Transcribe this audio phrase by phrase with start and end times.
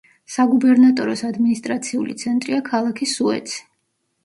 [0.35, 3.63] საგუბერნატოროს ადმინისტრაციული ცენტრია ქალაქი სუეცი.